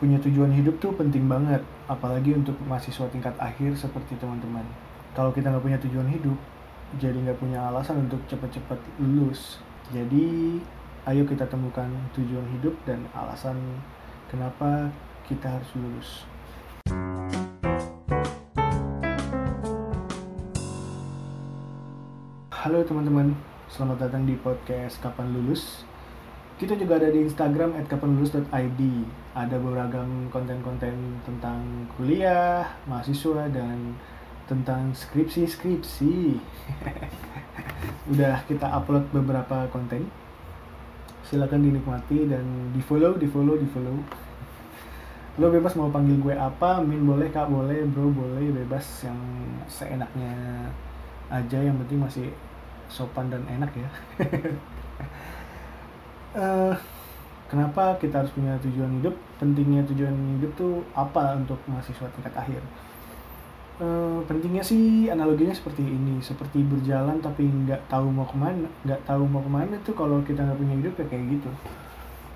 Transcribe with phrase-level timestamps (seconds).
[0.00, 4.64] punya tujuan hidup tuh penting banget apalagi untuk mahasiswa tingkat akhir seperti teman-teman.
[5.12, 6.40] Kalau kita nggak punya tujuan hidup
[6.96, 9.60] jadi nggak punya alasan untuk cepat-cepat lulus.
[9.92, 10.56] Jadi
[11.04, 13.60] ayo kita temukan tujuan hidup dan alasan
[14.32, 14.88] kenapa
[15.28, 16.24] kita harus lulus.
[22.56, 23.36] Halo teman-teman,
[23.68, 25.84] selamat datang di podcast Kapan Lulus.
[26.60, 28.80] Kita juga ada di Instagram @kapanlulus.id.
[29.32, 30.92] Ada beragam konten-konten
[31.24, 33.96] tentang kuliah, mahasiswa dan
[34.44, 36.36] tentang skripsi-skripsi.
[38.12, 40.12] Udah kita upload beberapa konten.
[41.24, 42.44] Silakan dinikmati dan
[42.76, 43.96] di follow, di follow, di follow.
[45.40, 49.16] Lo bebas mau panggil gue apa, Min boleh, Kak boleh, Bro boleh, bebas yang
[49.64, 50.68] seenaknya
[51.32, 52.28] aja yang penting masih
[52.92, 53.88] sopan dan enak ya.
[56.36, 56.74] uh,
[57.50, 59.14] kenapa kita harus punya tujuan hidup?
[59.38, 62.62] Pentingnya tujuan hidup tuh apa untuk mahasiswa tingkat akhir?
[63.80, 69.00] Uh, pentingnya sih analoginya seperti ini, seperti berjalan tapi nggak tahu mau ke mana, nggak
[69.08, 71.50] tahu mau ke mana tuh kalau kita nggak punya hidup ya kayak gitu.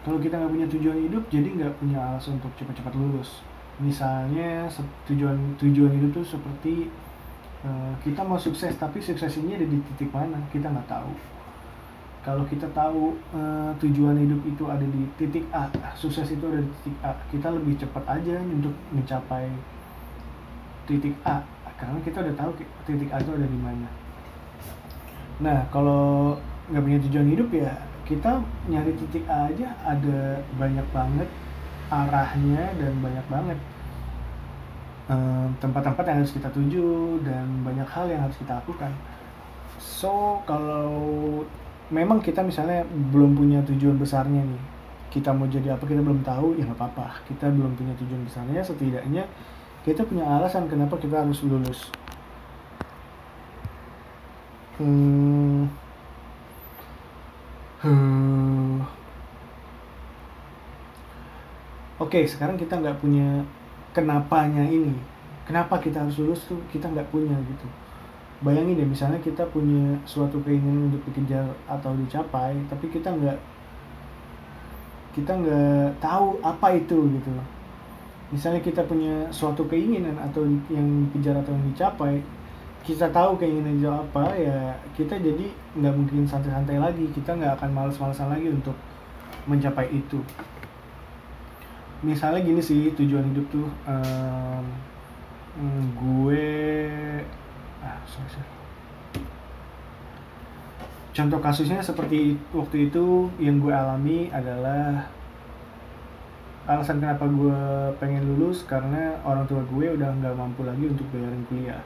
[0.04, 3.44] Kalau kita nggak punya tujuan hidup, jadi nggak punya alasan untuk cepat-cepat lulus.
[3.76, 4.68] Misalnya
[5.04, 6.88] tujuan tujuan hidup tuh seperti
[7.64, 11.08] Eh, kita mau sukses tapi sukses ini ada di titik mana kita nggak tahu
[12.24, 16.70] kalau kita tahu uh, tujuan hidup itu ada di titik A sukses itu ada di
[16.80, 19.46] titik A kita lebih cepat aja untuk mencapai
[20.88, 21.44] titik A
[21.76, 22.50] karena kita udah tahu
[22.88, 23.88] titik A itu ada di mana
[25.38, 26.34] nah kalau
[26.72, 27.72] nggak punya tujuan hidup ya
[28.08, 28.40] kita
[28.72, 31.28] nyari titik A aja ada banyak banget
[31.92, 33.58] arahnya dan banyak banget
[35.60, 38.88] tempat-tempat yang harus kita tuju dan banyak hal yang harus kita lakukan.
[39.76, 41.44] So kalau
[41.92, 44.62] memang kita misalnya belum punya tujuan besarnya nih,
[45.12, 47.20] kita mau jadi apa kita belum tahu ya nggak apa-apa.
[47.28, 49.24] Kita belum punya tujuan besarnya, setidaknya
[49.84, 51.92] kita punya alasan kenapa kita harus lulus.
[54.80, 55.68] Hmm.
[57.84, 58.80] Hmm.
[62.00, 63.44] Oke, okay, sekarang kita nggak punya
[63.94, 65.14] kenapanya ini
[65.46, 67.66] kenapa kita harus lulus tuh kita nggak punya gitu
[68.44, 73.38] bayangin deh misalnya kita punya suatu keinginan untuk dikejar atau dicapai tapi kita nggak
[75.14, 77.30] kita nggak tahu apa itu gitu.
[78.34, 82.18] Misalnya kita punya suatu keinginan atau yang dikejar atau yang dicapai
[82.84, 87.06] kita tahu keinginan itu apa ya kita jadi nggak mungkin santai-santai lagi.
[87.14, 88.74] Kita nggak akan males-malesan lagi untuk
[89.46, 90.18] mencapai itu.
[92.02, 94.66] Misalnya gini sih tujuan hidup tuh um,
[95.94, 96.50] gue
[98.08, 98.42] sorry.
[101.14, 105.06] contoh kasusnya seperti waktu itu yang gue alami adalah
[106.64, 107.60] alasan kenapa gue
[108.00, 111.82] pengen lulus karena orang tua gue udah nggak mampu lagi untuk bayarin kuliah.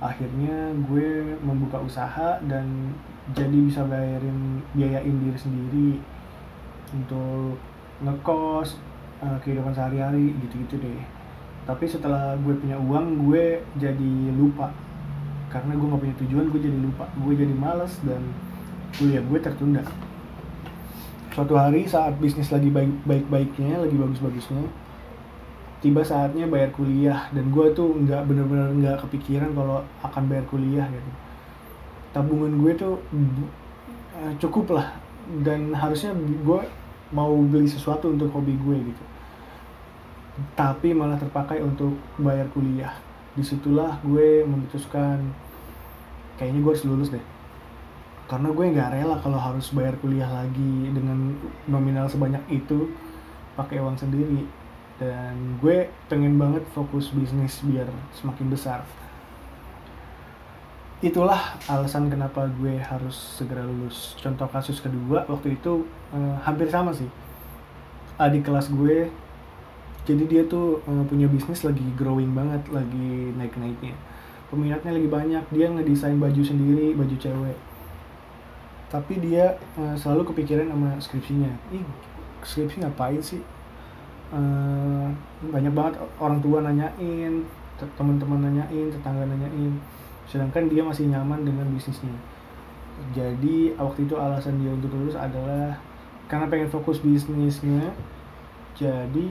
[0.00, 2.92] Akhirnya gue membuka usaha dan
[3.32, 5.90] jadi bisa bayarin biayain diri sendiri
[6.92, 7.56] untuk
[8.04, 8.76] ngekos
[9.24, 11.00] uh, kehidupan sehari-hari gitu-gitu deh.
[11.64, 14.68] Tapi setelah gue punya uang gue jadi lupa
[15.50, 18.22] karena gue gak punya tujuan gue jadi lupa gue jadi males dan
[18.94, 19.82] kuliah gue tertunda.
[21.34, 24.66] Suatu hari saat bisnis lagi baik baik baiknya lagi bagus bagusnya
[25.80, 30.86] tiba saatnya bayar kuliah dan gue tuh nggak bener-bener nggak kepikiran kalau akan bayar kuliah
[30.86, 31.10] gitu.
[32.14, 32.94] Tabungan gue tuh
[34.18, 34.94] uh, cukup lah
[35.42, 36.60] dan harusnya gue
[37.10, 39.04] mau beli sesuatu untuk hobi gue gitu.
[40.54, 45.22] Tapi malah terpakai untuk bayar kuliah di situlah gue memutuskan
[46.34, 47.24] kayaknya gue harus lulus deh.
[48.26, 51.34] Karena gue nggak rela kalau harus bayar kuliah lagi dengan
[51.66, 52.90] nominal sebanyak itu
[53.58, 54.46] pakai uang sendiri.
[55.00, 58.80] Dan gue pengen banget fokus bisnis biar semakin besar.
[61.00, 64.14] Itulah alasan kenapa gue harus segera lulus.
[64.20, 67.08] Contoh kasus kedua waktu itu eh, hampir sama sih.
[68.20, 69.08] Adik kelas gue
[70.08, 73.94] jadi dia tuh eh, punya bisnis lagi growing banget lagi naik naiknya
[74.50, 77.58] peminatnya lagi banyak dia ngedesain baju sendiri baju cewek.
[78.90, 81.50] Tapi dia eh, selalu kepikiran sama skripsinya.
[81.70, 81.86] Ih
[82.42, 83.38] skripsi ngapain sih?
[84.34, 85.06] Eh,
[85.54, 87.46] banyak banget orang tua nanyain
[87.96, 89.78] teman-teman nanyain tetangga nanyain.
[90.26, 92.12] Sedangkan dia masih nyaman dengan bisnisnya.
[93.14, 95.78] Jadi waktu itu alasan dia untuk lulus adalah
[96.26, 97.94] karena pengen fokus bisnisnya.
[98.74, 99.30] Jadi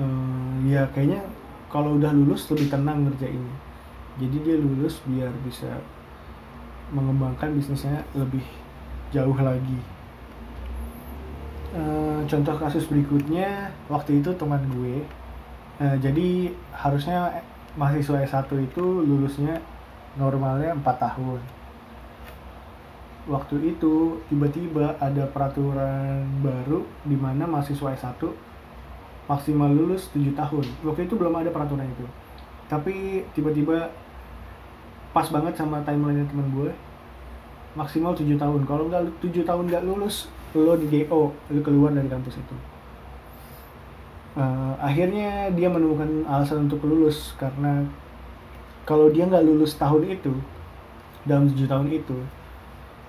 [0.00, 1.20] um, ya kayaknya
[1.68, 3.56] kalau udah lulus lebih tenang ngerjainnya.
[4.18, 5.70] Jadi dia lulus biar bisa
[6.90, 8.42] mengembangkan bisnisnya lebih
[9.14, 9.78] jauh lagi.
[11.70, 15.06] Uh, contoh kasus berikutnya waktu itu teman gue.
[15.78, 17.40] Uh, jadi harusnya
[17.78, 19.62] mahasiswa S1 itu lulusnya
[20.18, 21.40] normalnya 4 tahun.
[23.30, 28.49] Waktu itu tiba-tiba ada peraturan baru di mana mahasiswa S1
[29.30, 30.66] maksimal lulus 7 tahun.
[30.82, 32.02] Waktu itu belum ada peraturan itu.
[32.66, 33.94] Tapi tiba-tiba
[35.14, 36.74] pas banget sama timeline teman gue.
[37.78, 38.66] Maksimal 7 tahun.
[38.66, 40.26] Kalau nggak 7 tahun nggak lulus,
[40.58, 42.56] lo di DO, lo keluar dari kampus itu.
[44.34, 47.86] Uh, akhirnya dia menemukan alasan untuk lulus karena
[48.86, 50.34] kalau dia nggak lulus tahun itu
[51.26, 52.14] dalam tujuh tahun itu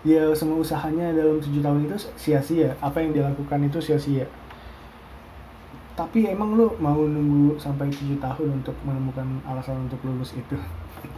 [0.02, 4.26] ya semua usahanya dalam tujuh tahun itu sia-sia apa yang dia lakukan itu sia-sia
[6.02, 10.58] tapi emang lu mau nunggu sampai tujuh tahun untuk menemukan alasan untuk lulus itu?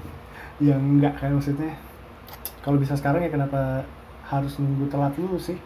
[0.68, 1.72] Yang enggak kan maksudnya?
[2.60, 3.88] Kalau bisa sekarang ya kenapa
[4.28, 5.60] harus nunggu telat lulus sih?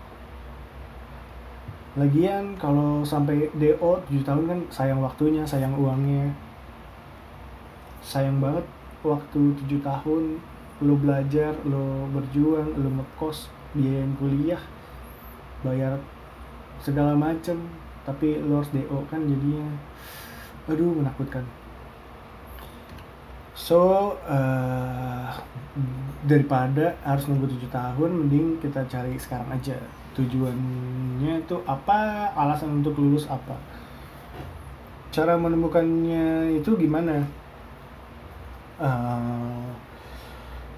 [1.98, 6.30] Lagian kalau sampai DO 7 tahun kan sayang waktunya sayang uangnya.
[8.06, 8.70] Sayang banget
[9.02, 10.38] waktu 7 tahun
[10.86, 14.62] lo belajar lo berjuang lo ngekos biayain kuliah
[15.66, 15.98] bayar
[16.86, 17.58] segala macem
[18.08, 19.68] tapi lo harus do kan jadinya.
[20.72, 21.44] Aduh menakutkan.
[23.52, 25.28] So uh,
[26.24, 29.76] daripada harus nunggu tujuh tahun mending kita cari sekarang aja.
[30.16, 32.32] Tujuannya tuh apa?
[32.32, 33.60] Alasan untuk lulus apa?
[35.12, 37.28] Cara menemukannya itu gimana?
[38.80, 39.68] Uh,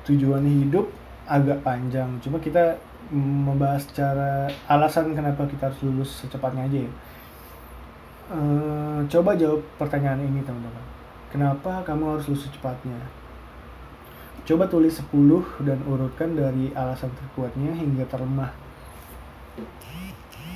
[0.10, 0.90] tujuan hidup
[1.30, 2.10] agak panjang.
[2.26, 2.74] Cuma kita
[3.14, 6.92] membahas cara alasan kenapa kita harus lulus secepatnya aja ya
[8.30, 8.40] e,
[9.10, 10.86] coba jawab pertanyaan ini teman-teman.
[11.30, 12.98] Kenapa kamu harus lulus secepatnya?
[14.46, 18.50] Coba tulis 10 dan urutkan dari alasan terkuatnya hingga terlemah.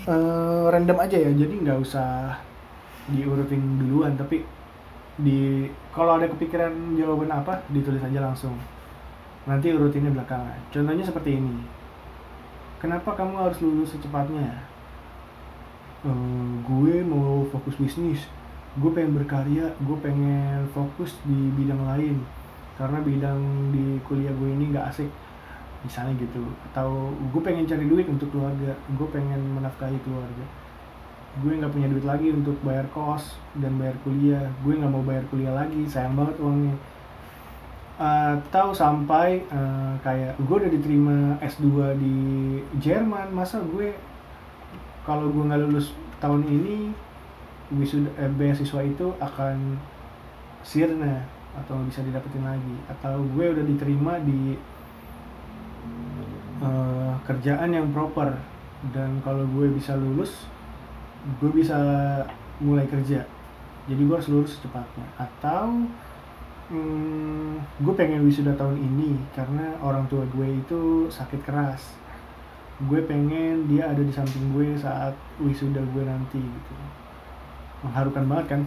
[0.06, 0.16] E,
[0.70, 2.38] random aja ya jadi nggak usah
[3.12, 4.42] diurutin duluan tapi
[5.20, 8.58] di kalau ada kepikiran jawaban apa ditulis aja langsung.
[9.46, 10.58] Nanti urutinnya belakangan.
[10.72, 11.84] Contohnya seperti ini.
[12.80, 14.73] Kenapa kamu harus lulus secepatnya
[16.08, 18.22] uh, gue mau fokus bisnis.
[18.78, 22.18] Gue pengen berkarya gue pengen fokus di bidang lain.
[22.74, 23.40] Karena bidang
[23.70, 25.10] di kuliah gue ini gak asik.
[25.84, 26.44] Misalnya gitu.
[26.72, 28.76] Atau gue pengen cari duit untuk keluarga.
[28.96, 30.46] Gue pengen menafkahi keluarga.
[31.42, 34.46] Gue nggak punya duit lagi untuk bayar kos dan bayar kuliah.
[34.62, 35.82] Gue nggak mau bayar kuliah lagi.
[35.90, 36.76] Sayang banget uangnya.
[37.94, 42.18] Atau sampai uh, kayak gue udah diterima S2 di
[42.78, 43.34] Jerman.
[43.34, 43.94] Masa gue
[45.04, 45.92] kalau gue nggak lulus
[46.24, 46.96] tahun ini
[47.76, 49.76] wisuda eh, beasiswa itu akan
[50.64, 52.76] sirna atau bisa didapetin lagi.
[52.88, 54.56] Atau gue udah diterima di
[56.64, 58.34] uh, kerjaan yang proper.
[58.92, 60.48] Dan kalau gue bisa lulus
[61.40, 61.78] gue bisa
[62.60, 63.24] mulai kerja.
[63.88, 65.08] Jadi gue harus lulus secepatnya.
[65.20, 65.88] Atau
[66.72, 72.03] hmm, gue pengen wisuda tahun ini karena orang tua gue itu sakit keras
[72.90, 76.74] gue pengen dia ada di samping gue saat wisuda gue nanti gitu.
[77.84, 78.62] Mengharukan banget kan?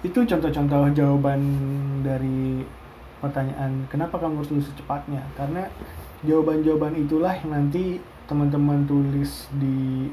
[0.00, 1.40] Itu contoh-contoh jawaban
[2.00, 2.64] dari
[3.20, 5.20] pertanyaan kenapa kamu harus lulus secepatnya?
[5.36, 5.68] Karena
[6.24, 10.08] jawaban-jawaban itulah yang nanti teman-teman tulis di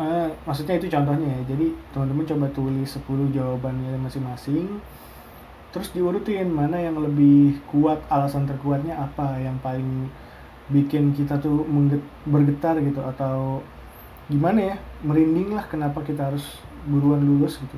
[0.00, 1.54] uh, maksudnya itu contohnya ya.
[1.54, 4.80] Jadi teman-teman coba tulis 10 jawabannya masing-masing
[5.74, 10.06] terus diurutin mana yang lebih kuat alasan terkuatnya apa yang paling
[10.72, 11.64] bikin kita tuh
[12.24, 13.60] bergetar gitu atau
[14.32, 16.44] gimana ya merinding lah kenapa kita harus
[16.88, 17.76] buruan lulus gitu.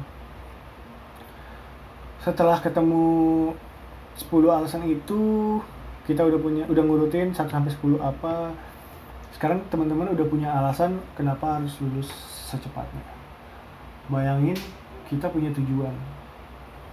[2.23, 3.55] Setelah ketemu
[4.19, 5.21] 10 alasan itu
[6.07, 8.55] kita udah punya udah ngurutin 1 sampai 10 apa.
[9.35, 12.09] Sekarang teman-teman udah punya alasan kenapa harus lulus
[12.47, 13.03] secepatnya.
[14.07, 14.55] Bayangin
[15.11, 15.95] kita punya tujuan.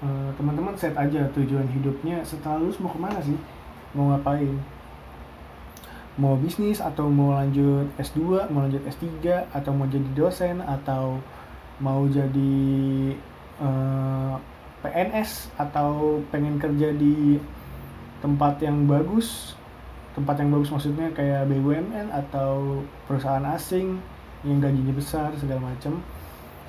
[0.04, 2.26] Eh, teman-teman set aja tujuan hidupnya.
[2.26, 3.38] Setelah lulus mau ke mana sih?
[3.94, 4.58] Mau ngapain
[6.14, 11.18] mau bisnis atau mau lanjut S2 mau lanjut S3 atau mau jadi dosen atau
[11.82, 12.62] mau jadi
[13.58, 14.36] uh, eh,
[14.86, 17.42] PNS atau pengen kerja di
[18.22, 19.58] tempat yang bagus
[20.14, 23.98] tempat yang bagus maksudnya kayak BUMN atau perusahaan asing
[24.46, 25.98] yang gajinya besar segala macam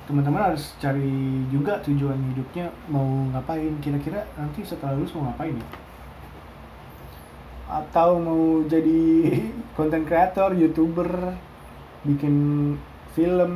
[0.09, 5.84] teman-teman harus cari juga tujuan hidupnya mau ngapain kira-kira nanti setelah lulus mau ngapain ya
[7.65, 9.01] atau mau jadi
[9.77, 11.33] konten kreator youtuber
[12.05, 12.35] bikin
[13.17, 13.53] film.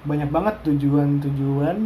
[0.00, 1.76] Banyak banget tujuan-tujuan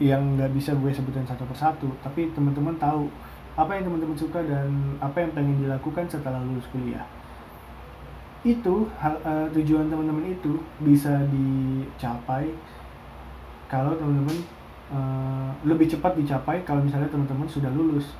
[0.00, 1.88] yang nggak bisa gue sebutin satu persatu.
[2.04, 3.08] Tapi teman-teman tahu
[3.56, 7.04] apa yang teman-teman suka dan apa yang pengen dilakukan setelah lulus kuliah.
[8.40, 12.48] Itu hal, uh, tujuan teman-teman itu bisa dicapai
[13.68, 14.36] kalau teman-teman
[14.90, 18.16] uh, lebih cepat dicapai kalau misalnya teman-teman sudah lulus.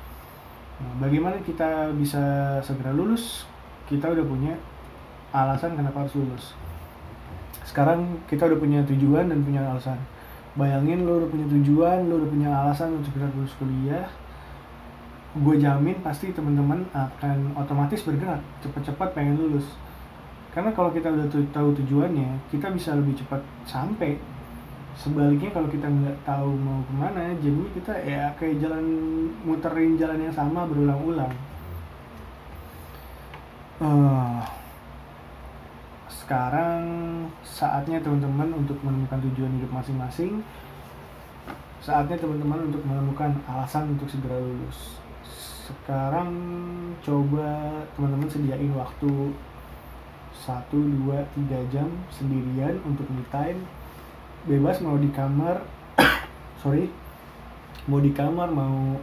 [0.81, 3.45] Nah, bagaimana kita bisa segera lulus?
[3.85, 4.57] Kita udah punya
[5.29, 6.57] alasan kenapa harus lulus.
[7.61, 10.01] Sekarang kita udah punya tujuan dan punya alasan.
[10.57, 14.09] Bayangin lo udah punya tujuan, lo udah punya alasan untuk kita lulus kuliah.
[15.37, 19.63] Gue jamin pasti teman-teman akan otomatis bergerak cepat-cepat pengen lulus
[20.51, 24.19] karena kalau kita udah tahu tujuannya kita bisa lebih cepat sampai
[24.95, 28.85] sebaliknya kalau kita nggak tahu mau ke mana jadinya kita ya kayak jalan
[29.47, 31.33] muterin jalan yang sama berulang-ulang.
[33.81, 34.39] Uh,
[36.07, 36.83] sekarang
[37.41, 40.45] saatnya teman-teman untuk menemukan tujuan hidup masing-masing.
[41.81, 45.01] Saatnya teman-teman untuk menemukan alasan untuk segera lulus.
[45.65, 46.29] Sekarang
[47.01, 49.33] coba teman-teman sediain waktu
[50.31, 53.61] satu dua tiga jam sendirian untuk me time
[54.45, 55.61] bebas mau di kamar
[56.61, 56.89] sorry
[57.85, 58.97] mau di kamar mau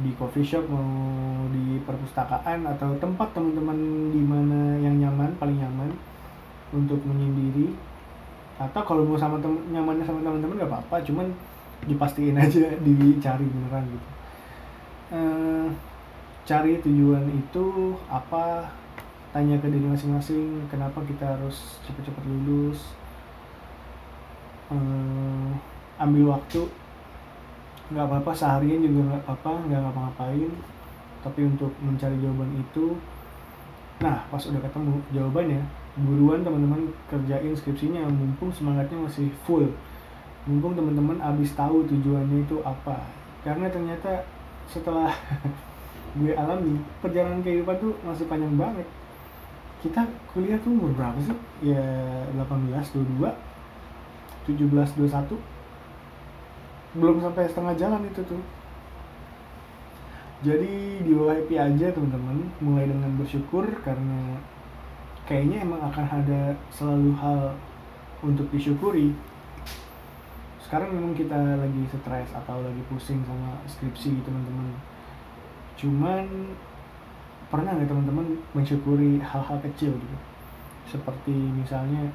[0.00, 0.88] di coffee shop mau
[1.52, 3.76] di perpustakaan atau tempat teman-teman
[4.08, 5.92] di mana yang nyaman paling nyaman
[6.72, 7.76] untuk menyendiri.
[8.56, 11.28] Atau kalau mau sama temen nyamannya sama teman-teman gak apa-apa cuman
[11.84, 14.08] dipastiin aja dicari beneran gitu.
[15.12, 15.66] Ehm,
[16.48, 18.72] cari tujuan itu apa?
[19.32, 22.92] Tanya ke diri masing-masing kenapa kita harus cepat-cepat lulus
[24.72, 25.48] hmm,
[26.00, 26.64] ambil waktu.
[27.92, 30.52] Nggak apa-apa seharian juga nggak apa-apa nggak ngapa-ngapain.
[31.22, 32.96] Tapi untuk mencari jawaban itu
[34.02, 35.62] nah pas udah ketemu jawabannya
[35.94, 38.08] buruan teman-teman kerjain skripsinya.
[38.08, 39.68] Mumpung semangatnya masih full.
[40.48, 43.04] Mumpung teman-teman abis tahu tujuannya itu apa.
[43.44, 44.24] Karena ternyata
[44.66, 45.12] setelah
[46.18, 48.88] gue alami perjalanan kehidupan tuh masih panjang banget.
[49.82, 51.36] Kita kuliah tuh umur berapa sih?
[51.62, 51.82] Ya
[52.38, 53.51] 18, 22,
[54.46, 54.68] 17,
[54.98, 55.38] 21
[56.92, 58.42] belum sampai setengah jalan itu tuh.
[60.42, 64.36] Jadi di bawah happy aja teman-teman mulai dengan bersyukur karena
[65.24, 67.54] kayaknya emang akan ada selalu hal
[68.26, 69.14] untuk disyukuri.
[70.58, 74.74] Sekarang memang kita lagi stres atau lagi pusing sama skripsi teman-teman.
[75.78, 76.26] Cuman
[77.48, 80.18] pernah nggak teman-teman mensyukuri hal-hal kecil gitu?
[80.90, 82.10] Seperti misalnya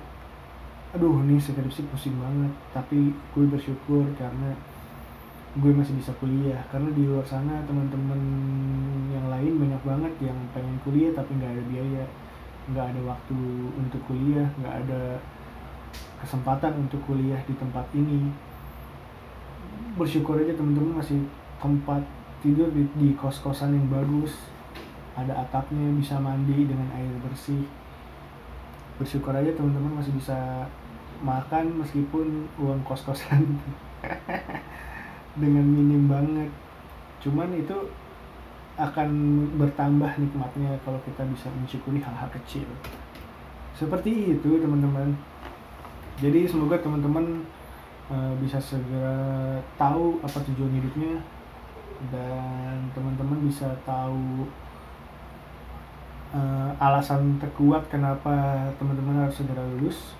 [0.96, 2.53] aduh ini skripsi pusing banget.
[2.72, 4.56] Tapi gue bersyukur karena
[5.58, 6.62] gue masih bisa kuliah.
[6.72, 8.22] Karena di luar sana teman-teman
[9.12, 12.06] yang lain banyak banget yang pengen kuliah tapi nggak ada biaya.
[12.72, 13.39] Nggak ada waktu
[13.75, 15.01] untuk kuliah nggak ada
[16.24, 18.32] kesempatan untuk kuliah di tempat ini.
[20.00, 21.25] Bersyukur aja teman-teman masih
[21.58, 22.06] tempat
[22.39, 24.36] tidur di, di kos-kosan yang bagus.
[25.17, 27.65] Ada atapnya bisa mandi dengan air bersih
[28.97, 30.65] bersyukur aja teman-teman masih bisa
[31.21, 33.57] makan meskipun uang kos-kosan
[35.41, 36.49] dengan minim banget.
[37.21, 37.73] Cuman itu
[38.77, 39.09] akan
[39.57, 42.65] bertambah nikmatnya kalau kita bisa mensyukuri hal-hal kecil.
[43.73, 45.17] Seperti itu teman-teman.
[46.17, 47.45] Jadi semoga teman-teman
[48.09, 51.21] uh, bisa segera tahu apa tujuan hidupnya
[52.13, 54.45] dan teman-teman bisa tahu
[56.34, 60.15] uh, alasan terkuat kenapa teman-teman harus segera lulus.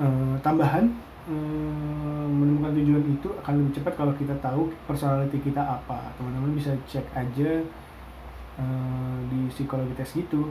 [0.00, 0.88] Uh, tambahan
[1.28, 6.12] uh, menemukan tujuan itu akan lebih cepat kalau kita tahu personality kita apa.
[6.16, 7.64] Teman-teman bisa cek aja
[8.60, 10.50] uh, di psikologi tes gitu.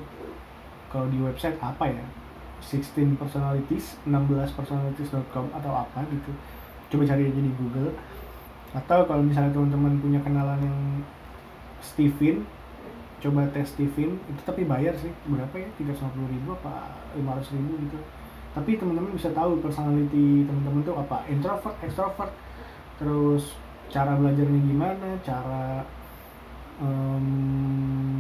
[0.89, 2.05] Kalau di website apa ya?
[2.59, 6.31] 16 personalities, 16 personalities.com atau apa gitu.
[6.91, 7.95] Coba cari aja di Google.
[8.75, 10.79] Atau kalau misalnya teman-teman punya kenalan yang
[11.79, 12.43] Steven
[13.19, 15.67] coba tes Steven itu tapi bayar sih berapa ya?
[15.75, 17.99] tiga puluh ribu apa lima ratus ribu gitu.
[18.49, 21.27] Tapi teman-teman bisa tahu personality teman-teman tuh apa?
[21.29, 22.33] Introvert extrovert.
[22.97, 23.53] Terus
[23.93, 25.09] cara belajarnya gimana?
[25.21, 25.85] Cara
[26.81, 27.25] um,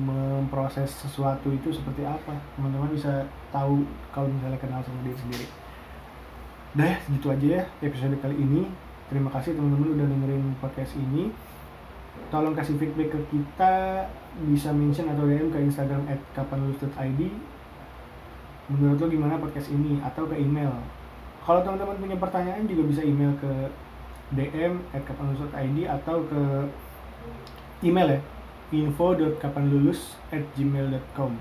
[0.05, 2.37] memproses sesuatu itu seperti apa?
[2.59, 5.47] Teman-teman bisa tahu kalau misalnya kenal sama diri sendiri.
[6.77, 8.69] Deh gitu aja ya episode kali ini.
[9.09, 11.33] Terima kasih teman-teman udah dengerin podcast ini
[12.29, 14.05] tolong kasih feedback ke kita
[14.49, 17.21] bisa mention atau DM ke Instagram at kapanlulus.id
[18.69, 19.97] menurut lo gimana podcast ini?
[20.05, 20.69] Atau ke email?
[21.41, 23.51] Kalau teman-teman punya pertanyaan juga bisa email ke
[24.37, 26.41] DM at kapanlulus.id atau ke
[27.81, 28.21] email ya
[28.69, 31.33] info.kapanlulus at gmail.com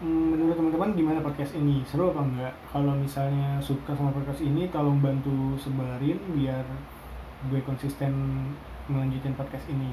[0.00, 1.84] hmm, menurut teman-teman gimana podcast ini?
[1.84, 2.54] Seru apa enggak?
[2.72, 6.64] Kalau misalnya suka sama podcast ini tolong bantu sebarin biar
[7.52, 8.12] gue konsisten
[8.88, 9.92] melanjutin podcast ini.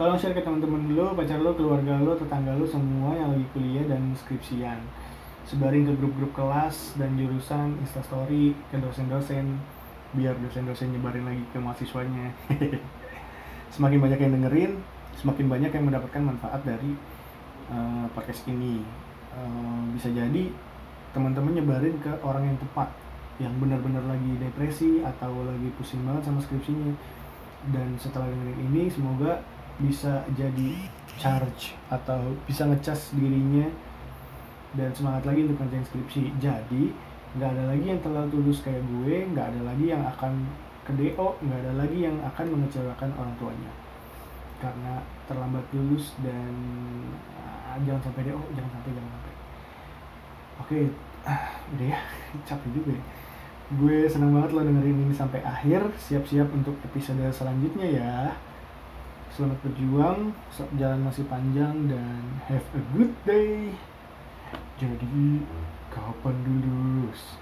[0.00, 3.84] Tolong share ke teman-teman lo pacar lo keluarga lo tetangga lo semua yang lagi kuliah
[3.84, 4.80] dan skripsian.
[5.44, 9.60] Sebarin ke grup-grup kelas dan jurusan instastory ke dosen-dosen
[10.16, 12.32] biar dosen-dosen nyebarin lagi ke mahasiswanya.
[13.74, 14.72] Semakin banyak yang dengerin
[15.20, 16.96] semakin banyak yang mendapatkan manfaat dari
[17.68, 18.80] uh, podcast ini.
[19.30, 20.50] Uh, bisa jadi
[21.12, 22.88] teman-teman nyebarin ke orang yang tepat
[23.40, 26.92] yang benar-benar lagi depresi atau lagi pusing banget sama skripsinya
[27.68, 29.44] dan setelah dengerin ini semoga
[29.80, 30.70] bisa jadi
[31.20, 33.68] charge atau bisa ngecas dirinya
[34.72, 36.22] dan semangat lagi untuk ngerjain skripsi.
[36.40, 36.92] Jadi
[37.36, 40.32] nggak ada lagi yang terlalu tulus kayak gue nggak ada lagi yang akan
[40.88, 43.72] ke DO nggak ada lagi yang akan mengecewakan orang tuanya.
[44.60, 46.52] Karena terlambat lulus dan
[47.40, 49.34] uh, jangan sampai DO jangan sampai jangan sampai.
[50.60, 50.78] Oke
[51.28, 51.44] ah,
[51.76, 52.00] udah ya
[52.48, 53.04] capek juga ya
[53.70, 55.94] gue senang banget lo dengerin ini sampai akhir.
[55.94, 58.16] Siap-siap untuk episode selanjutnya ya.
[59.30, 60.34] Selamat berjuang
[60.74, 63.70] jalan masih panjang dan have a good day.
[64.74, 65.46] Jadi
[65.94, 67.38] kapan lulus